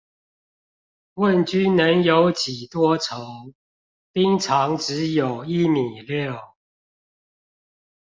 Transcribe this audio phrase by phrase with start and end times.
[1.13, 3.53] 問君能有幾多愁，
[4.11, 6.39] 兵長只有一米六